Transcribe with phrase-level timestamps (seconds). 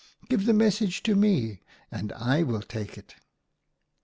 [0.29, 3.13] Give the message to me and I will take it.'